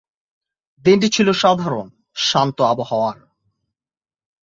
[0.85, 1.87] দিনটি ছিল সাধারণ,
[2.15, 3.17] শান্ত আবহাওয়ার।